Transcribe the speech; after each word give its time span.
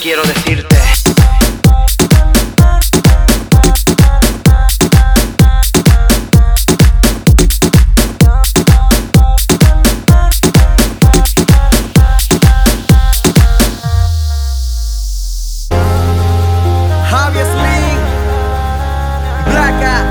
quiero 0.00 0.22
decirte. 0.22 0.74
Javier 17.10 17.46
Slim, 17.46 17.98
Blaca, 19.52 20.04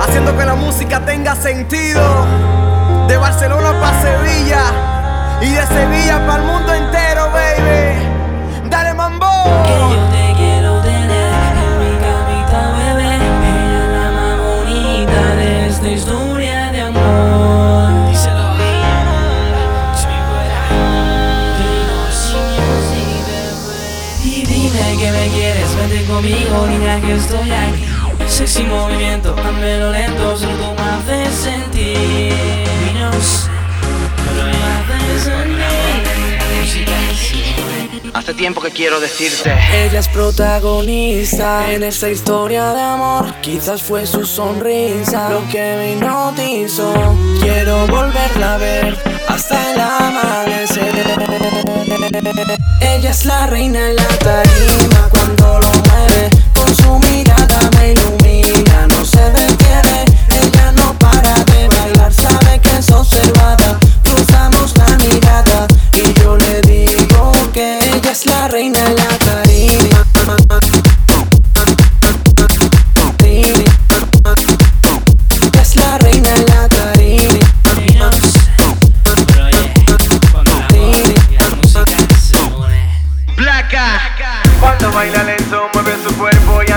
haciendo 0.00 0.36
que 0.36 0.44
la 0.44 0.54
música 0.56 1.04
tenga 1.04 1.36
sentido. 1.36 2.26
De 3.06 3.16
Barcelona 3.16 3.72
para 3.80 4.02
Sevilla 4.02 4.62
y 5.40 5.52
de 5.52 5.66
Sevilla 5.66 6.26
para 6.26 6.42
el 6.42 6.48
mundo 6.48 6.59
me 25.20 25.28
quieres, 25.28 25.76
vente 25.76 26.04
conmigo, 26.04 26.66
niña, 26.66 27.00
que 27.00 27.14
estoy 27.14 27.50
aquí. 27.50 27.84
Sexy 28.26 28.62
movimiento, 28.64 29.36
lo 29.36 29.92
lento, 29.92 30.36
solo 30.36 30.52
tú 30.54 30.74
me 30.74 30.88
haces 30.90 31.34
sentir. 31.34 32.32
Sé, 33.20 33.50
pero 34.16 34.44
me 34.46 34.52
haces 34.52 35.22
sentir. 35.24 35.60
Hace 38.14 38.34
tiempo 38.34 38.60
que 38.60 38.70
quiero 38.70 39.00
decirte. 39.00 39.52
ella 39.72 40.00
es 40.00 40.08
protagonista 40.08 41.70
en 41.70 41.82
esta 41.82 42.10
historia 42.10 42.72
de 42.72 42.80
amor. 42.80 43.34
Quizás 43.40 43.82
fue 43.82 44.06
su 44.06 44.24
sonrisa 44.24 45.30
lo 45.30 45.46
que 45.48 45.76
me 45.76 45.92
hipnotizó. 45.92 46.92
Quiero 47.40 47.86
volverla 47.86 48.54
a 48.54 48.58
ver 48.58 48.98
hasta 49.28 49.72
el 49.72 49.80
amanecer. 49.80 50.92
Ella 52.80 53.10
es 53.10 53.24
la 53.24 53.46
reina 53.46 53.90
en 53.90 53.96
la 53.96 54.08
tarima 54.18 54.49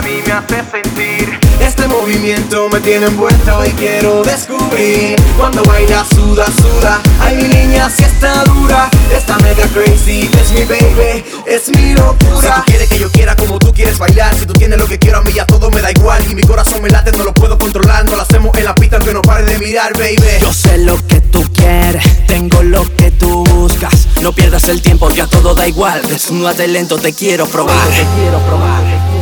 mí 0.03 0.21
me 0.25 0.33
hace 0.33 0.63
sentir. 0.69 1.39
Este 1.59 1.87
movimiento 1.87 2.69
me 2.69 2.79
tiene 2.79 3.07
envuelto 3.07 3.65
y 3.65 3.69
quiero 3.71 4.23
descubrir. 4.23 5.15
Cuando 5.37 5.63
baila 5.63 6.05
suda, 6.05 6.45
suda. 6.45 7.01
Ay 7.19 7.37
mi 7.37 7.43
niña 7.43 7.89
si 7.89 8.03
está 8.03 8.43
dura. 8.43 8.89
Está 9.15 9.37
mega 9.39 9.63
crazy, 9.73 10.29
es 10.39 10.51
mi 10.51 10.65
baby, 10.65 11.23
es 11.45 11.69
mi 11.69 11.93
locura. 11.93 12.41
Si 12.41 12.47
tú 12.47 12.63
quieres 12.65 12.89
que 12.89 12.99
yo 12.99 13.11
quiera 13.11 13.35
como 13.35 13.59
tú 13.59 13.73
quieres 13.73 13.97
bailar. 13.97 14.35
Si 14.35 14.45
tú 14.45 14.53
tienes 14.53 14.77
lo 14.77 14.85
que 14.85 14.99
quiero 14.99 15.19
a 15.19 15.21
mí 15.21 15.31
ya 15.31 15.45
todo 15.45 15.71
me 15.71 15.81
da 15.81 15.91
igual. 15.91 16.23
Y 16.29 16.35
mi 16.35 16.43
corazón 16.43 16.81
me 16.81 16.89
late, 16.89 17.11
no 17.13 17.23
lo 17.23 17.33
puedo 17.33 17.57
controlar. 17.57 18.05
No 18.05 18.15
lo 18.15 18.21
hacemos 18.21 18.57
en 18.57 18.65
la 18.65 18.75
pista 18.75 18.97
aunque 18.97 19.13
no 19.13 19.21
pare 19.21 19.45
de 19.45 19.57
mirar 19.59 19.93
baby. 19.97 20.39
Yo 20.41 20.51
sé 20.51 20.77
lo 20.79 20.97
que 21.07 21.21
tú 21.21 21.43
quieres, 21.53 22.03
tengo 22.27 22.61
lo 22.63 22.83
que 22.95 23.11
tú 23.11 23.43
buscas. 23.45 24.07
No 24.21 24.33
pierdas 24.33 24.67
el 24.69 24.81
tiempo, 24.81 25.09
ya 25.09 25.27
todo 25.27 25.55
da 25.55 25.67
igual. 25.67 26.01
Desnúdate 26.07 26.67
lento, 26.67 26.97
te 26.97 27.13
quiero 27.13 27.47
probar. 27.47 27.87
Te 27.89 28.05
quiero 28.15 28.39
probar. 28.39 29.12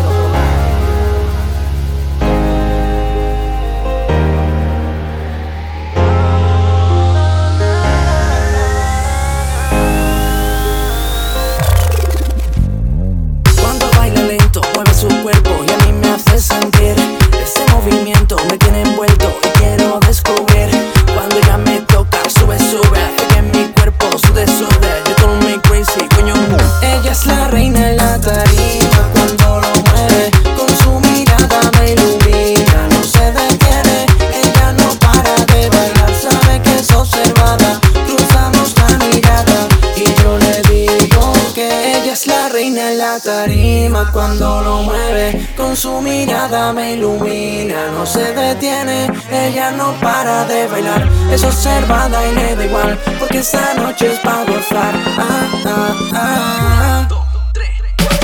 cuando 44.11 44.61
lo 44.61 44.83
mueve. 44.83 45.47
Con 45.55 45.75
su 45.75 46.01
mirada 46.01 46.73
me 46.73 46.93
ilumina, 46.93 47.91
no 47.91 48.05
se 48.05 48.33
detiene, 48.33 49.07
ella 49.31 49.71
no 49.71 49.93
para 50.01 50.45
de 50.45 50.67
bailar. 50.67 51.07
Es 51.31 51.43
observada 51.43 52.25
y 52.27 52.35
le 52.35 52.55
da 52.55 52.65
igual, 52.65 52.99
porque 53.19 53.39
esta 53.39 53.73
noche 53.75 54.13
es 54.13 54.19
para 54.19 54.43
gozar. 54.45 54.95
Ah, 55.17 55.47
ah, 55.65 55.95
ah. 56.13 57.07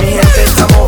Mi 0.00 0.12
gente 0.12 0.44
estamos 0.44 0.87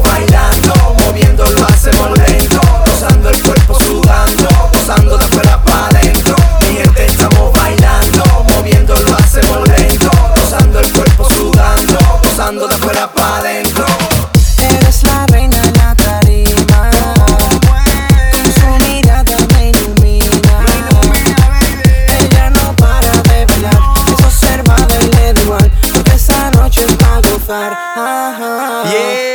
triunfar. 27.50 27.72
Ah. 27.96 28.82
Ajá. 28.84 28.92
Yeah. 28.92 29.29